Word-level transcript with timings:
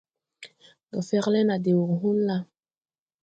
Ndo 0.87 0.99
fer 1.09 1.25
le 1.33 1.41
na 1.49 1.55
de 1.63 1.71
wur 1.77 1.91
hũn 2.01 2.19
la? 2.27 2.37